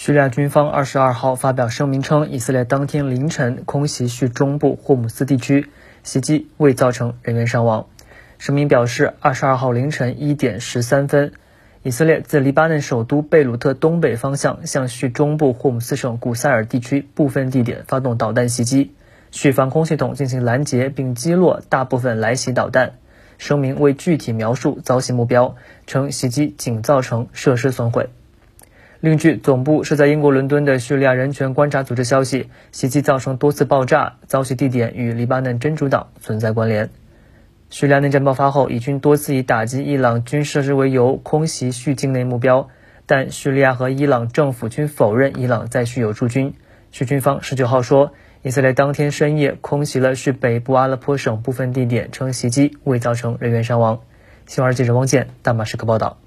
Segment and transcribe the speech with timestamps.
[0.00, 5.66] 叙利亚军方二十二号发表声明称，以色列当天凌晨空袭叙中部霍姆斯地区，
[6.04, 7.86] 袭击未造成人员伤亡。
[8.38, 11.32] 声明表示，二十二号凌晨一点十三分，
[11.82, 18.92] 以色列自黎巴嫩首都贝鲁特东北方向向叙中部霍姆斯省古塞尔地区部分地点发动导弹袭击，
[19.32, 22.92] 叙防空系统进行拦截并击落大部分来袭导弹。
[23.36, 25.56] 声明未具体描述遭袭目标，
[25.88, 28.10] 称袭击仅造成设施损毁。
[29.00, 36.90] 另据总部设在英国伦敦的叙利亚人权观察组织消息，袭击造成多次爆炸，遭袭地点与黎巴嫩真主党存在关联。
[37.70, 42.70] 叙利亚内战爆发后，以军多次以打击伊朗军设施为由空袭叙境内目标，
[43.06, 46.54] 但叙利亚和伊朗政府均否认伊朗在叙有驻军。
[46.90, 54.00] 叙军方十九号说，以色列当天深夜空袭了叙北部阿勒颇省部分地点，称袭击未造成人员伤亡。
[54.46, 56.18] 新华社记者汪建，大马士革报道。